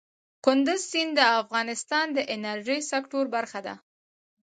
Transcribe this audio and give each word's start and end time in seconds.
کندز 0.45 0.81
سیند 0.91 1.11
د 1.17 1.21
افغانستان 1.41 2.05
د 2.13 2.19
انرژۍ 2.33 2.79
سکتور 2.91 3.25
برخه 3.35 3.59
ده. 3.67 3.75